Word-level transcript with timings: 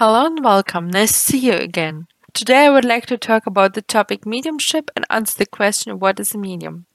Hello 0.00 0.24
and 0.24 0.42
welcome. 0.42 0.88
Nice 0.88 1.12
to 1.12 1.18
see 1.18 1.38
you 1.40 1.52
again. 1.52 2.06
Today 2.32 2.64
I 2.64 2.70
would 2.70 2.86
like 2.86 3.04
to 3.04 3.18
talk 3.18 3.44
about 3.44 3.74
the 3.74 3.82
topic 3.82 4.24
mediumship 4.24 4.90
and 4.96 5.04
answer 5.10 5.36
the 5.36 5.44
question 5.44 5.98
what 5.98 6.18
is 6.18 6.34
a 6.34 6.38
medium? 6.38 6.86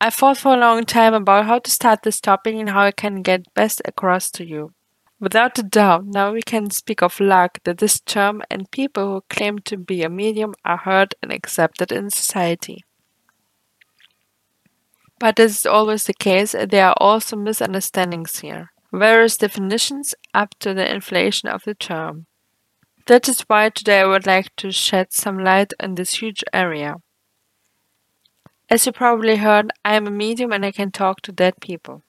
I 0.00 0.10
thought 0.10 0.36
for 0.36 0.54
a 0.54 0.56
long 0.56 0.86
time 0.86 1.14
about 1.14 1.46
how 1.46 1.60
to 1.60 1.70
start 1.70 2.02
this 2.02 2.20
topic 2.20 2.56
and 2.56 2.70
how 2.70 2.80
I 2.80 2.90
can 2.90 3.22
get 3.22 3.54
best 3.54 3.80
across 3.84 4.28
to 4.32 4.44
you. 4.44 4.72
Without 5.20 5.56
a 5.60 5.62
doubt, 5.62 6.06
now 6.06 6.32
we 6.32 6.42
can 6.42 6.70
speak 6.70 7.00
of 7.00 7.20
luck 7.20 7.60
that 7.62 7.78
this 7.78 8.00
term 8.00 8.42
and 8.50 8.72
people 8.72 9.06
who 9.06 9.22
claim 9.30 9.60
to 9.60 9.76
be 9.76 10.02
a 10.02 10.08
medium 10.08 10.52
are 10.64 10.78
heard 10.78 11.14
and 11.22 11.32
accepted 11.32 11.92
in 11.92 12.10
society. 12.10 12.82
But 15.20 15.38
as 15.38 15.58
is 15.58 15.66
always 15.66 16.02
the 16.02 16.12
case, 16.12 16.56
there 16.68 16.86
are 16.86 16.96
also 16.98 17.36
misunderstandings 17.36 18.40
here 18.40 18.72
various 18.98 19.36
definitions 19.36 20.14
up 20.34 20.54
to 20.60 20.74
the 20.74 20.92
inflation 20.92 21.48
of 21.48 21.64
the 21.64 21.74
term. 21.74 22.26
That 23.06 23.28
is 23.28 23.42
why 23.42 23.68
today 23.68 24.00
I 24.00 24.06
would 24.06 24.26
like 24.26 24.54
to 24.56 24.72
shed 24.72 25.12
some 25.12 25.38
light 25.38 25.72
on 25.80 25.94
this 25.94 26.14
huge 26.14 26.42
area. 26.52 26.96
As 28.68 28.84
you 28.84 28.92
probably 28.92 29.36
heard, 29.36 29.70
I 29.84 29.94
am 29.94 30.06
a 30.06 30.10
medium 30.10 30.52
and 30.52 30.64
I 30.64 30.72
can 30.72 30.90
talk 30.90 31.20
to 31.22 31.32
dead 31.32 31.54
people. 31.60 32.02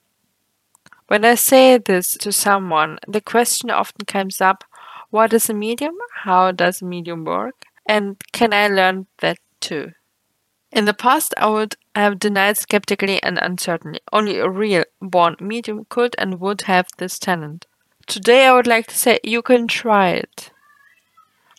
When 1.06 1.24
I 1.24 1.36
say 1.36 1.78
this 1.78 2.16
to 2.18 2.32
someone, 2.32 2.98
the 3.06 3.20
question 3.20 3.70
often 3.70 4.04
comes 4.06 4.40
up 4.40 4.64
what 5.10 5.32
is 5.32 5.48
a 5.48 5.54
medium? 5.54 5.94
How 6.24 6.52
does 6.52 6.82
a 6.82 6.84
medium 6.84 7.24
work? 7.24 7.64
And 7.86 8.16
can 8.32 8.52
I 8.52 8.68
learn 8.68 9.06
that 9.20 9.38
too? 9.60 9.92
In 10.70 10.84
the 10.84 10.94
past, 10.94 11.34
I 11.38 11.46
would 11.46 11.76
have 11.94 12.18
denied 12.18 12.58
skeptically 12.58 13.22
and 13.22 13.38
uncertainly. 13.38 14.00
Only 14.12 14.38
a 14.38 14.48
real 14.48 14.84
born 15.00 15.36
medium 15.40 15.86
could 15.88 16.14
and 16.18 16.40
would 16.40 16.62
have 16.62 16.88
this 16.98 17.18
talent. 17.18 17.66
Today, 18.06 18.46
I 18.46 18.54
would 18.54 18.66
like 18.66 18.86
to 18.88 18.96
say 18.96 19.18
you 19.22 19.42
can 19.42 19.66
try 19.66 20.10
it. 20.10 20.50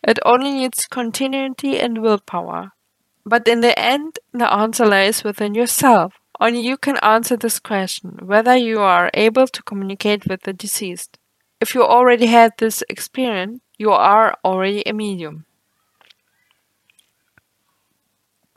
It 0.04 0.20
only 0.26 0.52
needs 0.52 0.86
continuity 0.86 1.80
and 1.80 2.02
willpower. 2.02 2.72
But 3.26 3.48
in 3.48 3.62
the 3.62 3.78
end, 3.78 4.20
the 4.32 4.52
answer 4.52 4.86
lies 4.86 5.24
within 5.24 5.54
yourself. 5.54 6.14
Only 6.40 6.62
you 6.62 6.78
can 6.78 6.98
answer 7.04 7.36
this 7.36 7.60
question 7.60 8.20
whether 8.24 8.56
you 8.56 8.80
are 8.80 9.12
able 9.14 9.48
to 9.48 9.64
communicate 9.64 10.26
with 10.26 10.44
the 10.44 10.54
deceased. 10.54 11.18
If 11.60 11.76
you 11.76 11.84
already 11.84 12.28
had 12.28 12.54
this 12.58 12.82
experience, 12.90 13.60
you 13.78 13.92
are 13.92 14.38
already 14.46 14.84
a 14.86 14.94
medium. 14.94 15.46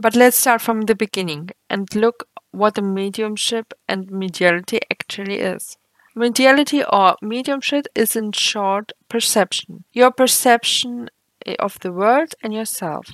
But 0.03 0.17
let's 0.17 0.37
start 0.37 0.61
from 0.61 0.81
the 0.81 0.97
beginning 0.97 1.51
and 1.71 1.95
look 1.95 2.27
what 2.51 2.77
a 2.77 2.83
mediumship 2.83 3.73
and 3.87 4.11
mediality 4.11 4.81
actually 4.91 5.39
is. 5.39 5.77
Mediality 6.17 6.83
or 6.83 7.15
mediumship 7.23 7.87
is 7.95 8.17
in 8.17 8.33
short 8.33 8.91
perception, 9.09 9.85
your 9.93 10.11
perception 10.11 11.09
eh, 11.47 11.55
of 11.61 11.79
the 11.79 11.93
world 11.93 12.35
and 12.43 12.53
yourself. 12.53 13.13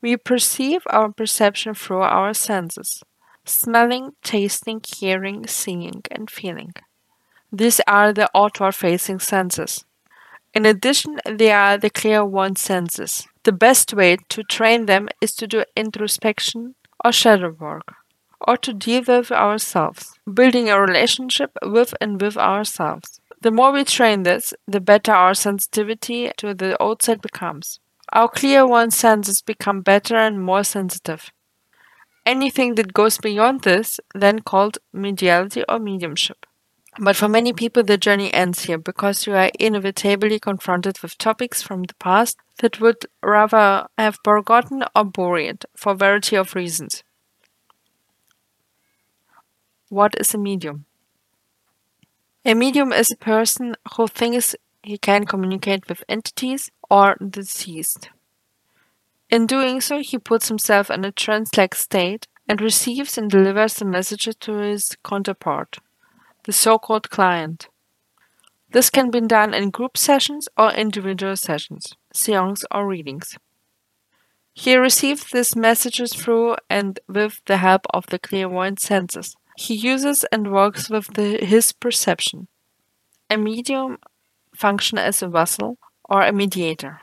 We 0.00 0.16
perceive 0.16 0.82
our 0.90 1.10
perception 1.10 1.74
through 1.74 2.02
our 2.02 2.32
senses 2.32 3.02
smelling, 3.44 4.12
tasting, 4.22 4.82
hearing, 4.86 5.48
seeing, 5.48 6.02
and 6.12 6.30
feeling. 6.30 6.74
These 7.50 7.80
are 7.88 8.12
the 8.12 8.28
outward 8.36 8.76
facing 8.76 9.18
senses. 9.18 9.84
In 10.54 10.64
addition, 10.64 11.18
there 11.24 11.58
are 11.58 11.76
the 11.76 11.90
clairvoyant 11.90 12.58
senses, 12.58 13.26
the 13.44 13.52
best 13.52 13.94
way 13.94 14.16
to 14.28 14.42
train 14.42 14.86
them 14.86 15.08
is 15.20 15.34
to 15.36 15.46
do 15.46 15.64
introspection 15.76 16.74
or 17.04 17.12
shadow 17.12 17.56
work, 17.58 17.94
or 18.40 18.56
to 18.58 18.72
deal 18.72 19.02
with 19.06 19.32
ourselves, 19.32 20.18
building 20.32 20.68
a 20.68 20.80
relationship 20.80 21.56
with 21.62 21.94
and 22.00 22.20
with 22.20 22.36
ourselves. 22.36 23.20
The 23.42 23.50
more 23.50 23.72
we 23.72 23.84
train 23.84 24.22
this, 24.24 24.52
the 24.66 24.80
better 24.80 25.12
our 25.12 25.34
sensitivity 25.34 26.30
to 26.36 26.52
the 26.52 26.80
outside 26.82 27.22
becomes. 27.22 27.80
Our 28.12 28.28
clairvoyant 28.28 28.92
senses 28.92 29.40
become 29.40 29.80
better 29.80 30.16
and 30.16 30.42
more 30.44 30.64
sensitive. 30.64 31.30
Anything 32.26 32.74
that 32.74 32.92
goes 32.92 33.16
beyond 33.16 33.62
this, 33.62 33.98
then 34.14 34.40
called 34.40 34.78
mediality 34.92 35.64
or 35.68 35.78
mediumship. 35.78 36.44
But 37.02 37.16
for 37.16 37.28
many 37.28 37.54
people, 37.54 37.82
the 37.82 37.96
journey 37.96 38.30
ends 38.30 38.64
here 38.64 38.76
because 38.76 39.26
you 39.26 39.32
are 39.32 39.50
inevitably 39.58 40.38
confronted 40.38 40.98
with 41.00 41.16
topics 41.16 41.62
from 41.62 41.84
the 41.84 41.94
past 41.94 42.36
that 42.58 42.78
would 42.78 43.06
rather 43.22 43.86
have 43.96 44.18
forgotten 44.22 44.84
or 44.94 45.04
buried 45.06 45.64
for 45.74 45.92
a 45.92 45.96
variety 45.96 46.36
of 46.36 46.54
reasons. 46.54 47.02
What 49.88 50.14
is 50.20 50.34
a 50.34 50.38
medium? 50.38 50.84
A 52.44 52.52
medium 52.52 52.92
is 52.92 53.10
a 53.10 53.16
person 53.16 53.76
who 53.96 54.06
thinks 54.06 54.54
he 54.82 54.98
can 54.98 55.24
communicate 55.24 55.88
with 55.88 56.04
entities 56.06 56.70
or 56.90 57.16
the 57.18 57.40
deceased. 57.40 58.10
In 59.30 59.46
doing 59.46 59.80
so, 59.80 60.00
he 60.00 60.18
puts 60.18 60.48
himself 60.48 60.90
in 60.90 61.06
a 61.06 61.12
trance 61.12 61.56
like 61.56 61.74
state 61.74 62.28
and 62.46 62.60
receives 62.60 63.16
and 63.16 63.30
delivers 63.30 63.74
the 63.74 63.86
messages 63.86 64.36
to 64.40 64.58
his 64.58 64.98
counterpart 65.02 65.78
the 66.44 66.52
so-called 66.52 67.10
client. 67.10 67.68
This 68.72 68.90
can 68.90 69.10
be 69.10 69.20
done 69.20 69.52
in 69.52 69.70
group 69.70 69.96
sessions 69.96 70.48
or 70.56 70.70
individual 70.72 71.36
sessions, 71.36 71.94
seances 72.12 72.64
or 72.70 72.86
readings. 72.86 73.36
He 74.52 74.76
receives 74.76 75.24
these 75.30 75.56
messages 75.56 76.12
through 76.12 76.56
and 76.68 77.00
with 77.08 77.40
the 77.46 77.56
help 77.56 77.86
of 77.90 78.06
the 78.06 78.18
clairvoyant 78.18 78.80
senses. 78.80 79.36
He 79.56 79.74
uses 79.74 80.24
and 80.30 80.52
works 80.52 80.88
with 80.88 81.14
the, 81.14 81.44
his 81.44 81.72
perception. 81.72 82.48
A 83.28 83.36
medium 83.36 83.98
function 84.54 84.98
as 84.98 85.22
a 85.22 85.28
vessel 85.28 85.78
or 86.08 86.22
a 86.22 86.32
mediator. 86.32 87.00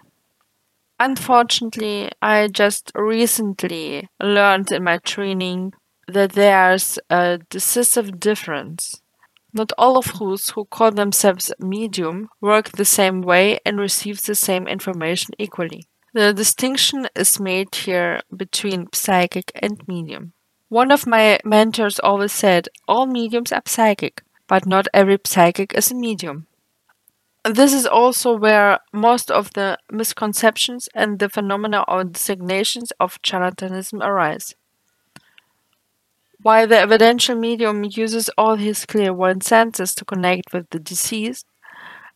Unfortunately, 0.99 2.09
I 2.21 2.47
just 2.47 2.91
recently 2.95 4.09
learned 4.21 4.71
in 4.71 4.83
my 4.83 4.97
training 4.97 5.73
that 6.07 6.31
there's 6.31 6.97
a 7.09 7.39
decisive 7.49 8.19
difference 8.19 9.01
not 9.53 9.71
all 9.77 9.97
of 9.97 10.19
those 10.19 10.51
who 10.51 10.65
call 10.65 10.91
themselves 10.91 11.51
medium 11.59 12.29
work 12.41 12.71
the 12.71 12.85
same 12.85 13.21
way 13.21 13.59
and 13.65 13.79
receive 13.79 14.21
the 14.23 14.35
same 14.35 14.67
information 14.67 15.33
equally. 15.37 15.83
The 16.13 16.33
distinction 16.33 17.07
is 17.15 17.39
made 17.39 17.73
here 17.75 18.21
between 18.35 18.87
psychic 18.93 19.51
and 19.55 19.87
medium. 19.87 20.33
One 20.69 20.91
of 20.91 21.07
my 21.07 21.39
mentors 21.45 21.99
always 21.99 22.33
said, 22.33 22.67
All 22.87 23.05
mediums 23.05 23.51
are 23.51 23.61
psychic, 23.65 24.23
but 24.47 24.65
not 24.65 24.87
every 24.93 25.17
psychic 25.25 25.73
is 25.75 25.91
a 25.91 25.95
medium. 25.95 26.47
This 27.45 27.71
is 27.71 27.85
also 27.85 28.35
where 28.35 28.79
most 28.91 29.31
of 29.31 29.53
the 29.53 29.77
misconceptions 29.89 30.89
and 30.93 31.19
the 31.19 31.29
phenomena 31.29 31.85
or 31.87 32.03
designations 32.03 32.91
of 32.99 33.21
charlatanism 33.21 34.03
arise. 34.03 34.55
While 36.47 36.67
the 36.67 36.79
evidential 36.79 37.35
medium 37.35 37.83
uses 37.83 38.29
all 38.37 38.55
his 38.55 38.85
clairvoyant 38.85 39.43
senses 39.43 39.93
to 39.95 40.05
connect 40.05 40.53
with 40.53 40.69
the 40.69 40.79
deceased, 40.79 41.45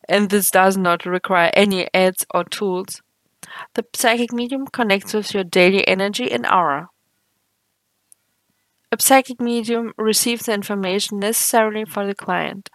and 0.07 0.30
this 0.30 0.50
does 0.50 0.78
not 0.78 1.06
require 1.06 1.51
any 1.54 1.89
aids 1.94 2.25
or 2.33 2.45
tools, 2.45 3.01
the 3.74 3.83
psychic 3.94 4.31
medium 4.31 4.68
connects 4.68 5.13
with 5.13 5.33
your 5.33 5.44
daily 5.44 5.86
energy 5.86 6.31
and 6.31 6.45
aura. 6.45 6.88
A 8.94 9.01
psychic 9.01 9.42
medium 9.42 9.92
receives 9.98 10.45
the 10.45 10.54
information 10.54 11.19
necessarily 11.19 11.84
for 11.84 12.07
the 12.07 12.16
client. 12.16 12.69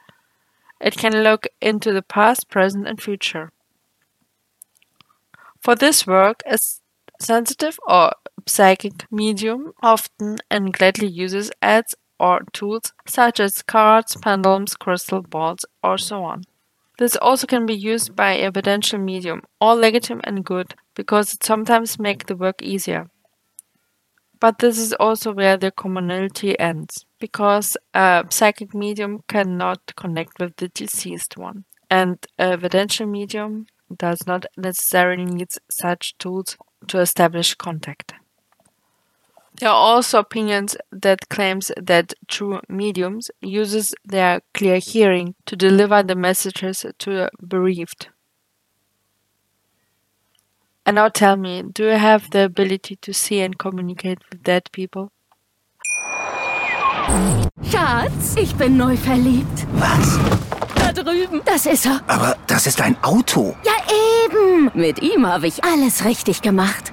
It 0.78 0.98
can 0.98 1.22
look 1.22 1.46
into 1.62 1.90
the 1.90 2.02
past, 2.02 2.50
present, 2.50 2.86
and 2.86 3.00
future. 3.00 3.50
For 5.62 5.74
this 5.74 6.06
work, 6.06 6.42
a 6.44 6.58
sensitive 7.18 7.80
or 7.88 8.12
psychic 8.46 9.10
medium 9.10 9.72
often 9.82 10.38
and 10.50 10.72
gladly 10.72 11.08
uses 11.08 11.50
aids 11.62 11.94
or 12.18 12.42
tools 12.52 12.92
such 13.06 13.40
as 13.40 13.62
cards, 13.62 14.16
pendulums, 14.16 14.74
crystal 14.74 15.22
balls, 15.22 15.64
or 15.82 15.98
so 15.98 16.24
on. 16.24 16.44
This 16.98 17.16
also 17.16 17.46
can 17.46 17.66
be 17.66 17.74
used 17.74 18.16
by 18.16 18.32
a 18.32 18.42
evidential 18.44 18.98
medium, 18.98 19.42
all 19.60 19.76
legitimate 19.76 20.24
and 20.26 20.44
good, 20.44 20.74
because 20.94 21.34
it 21.34 21.44
sometimes 21.44 21.98
makes 21.98 22.24
the 22.24 22.36
work 22.36 22.62
easier. 22.62 23.10
But 24.40 24.60
this 24.60 24.78
is 24.78 24.94
also 24.94 25.32
where 25.32 25.58
the 25.58 25.70
commonality 25.70 26.58
ends, 26.58 27.04
because 27.18 27.76
a 27.92 28.24
psychic 28.30 28.74
medium 28.74 29.22
cannot 29.28 29.94
connect 29.96 30.38
with 30.38 30.56
the 30.56 30.68
deceased 30.68 31.36
one, 31.36 31.64
and 31.90 32.18
a 32.38 32.52
evidential 32.52 33.06
medium 33.06 33.66
does 33.94 34.26
not 34.26 34.46
necessarily 34.56 35.24
need 35.24 35.48
such 35.70 36.16
tools 36.18 36.56
to 36.88 36.98
establish 37.00 37.54
contact. 37.54 38.14
There 39.58 39.70
are 39.70 39.94
also 39.96 40.18
opinions 40.18 40.76
that 40.92 41.28
claims 41.30 41.72
that 41.76 42.12
true 42.28 42.60
mediums 42.68 43.30
uses 43.40 43.94
their 44.04 44.40
clear 44.52 44.78
hearing 44.78 45.34
to 45.46 45.56
deliver 45.56 46.02
the 46.02 46.14
messages 46.14 46.84
to 46.98 47.10
the 47.10 47.30
bereaved. 47.40 48.08
And 50.84 50.96
now 50.96 51.08
tell 51.08 51.36
me, 51.36 51.62
do 51.62 51.84
you 51.84 51.98
have 51.98 52.30
the 52.30 52.44
ability 52.44 52.96
to 52.96 53.12
see 53.12 53.40
and 53.40 53.58
communicate 53.58 54.18
with 54.30 54.42
dead 54.42 54.70
people? 54.72 55.10
Schatz, 57.70 58.36
ich 58.36 58.54
bin 58.56 58.76
neu 58.76 58.96
verliebt. 58.96 59.66
Was? 59.72 60.18
Da 60.76 60.92
drüben. 60.92 61.40
Das 61.44 61.66
ist 61.66 61.86
er. 61.86 62.00
Aber 62.06 62.36
das 62.46 62.66
ist 62.66 62.80
ein 62.80 62.96
Auto. 63.02 63.56
Ja, 63.64 63.72
eben. 64.24 64.70
Mit 64.74 65.02
ihm 65.02 65.26
habe 65.26 65.46
ich 65.46 65.64
alles 65.64 66.04
richtig 66.04 66.42
gemacht. 66.42 66.92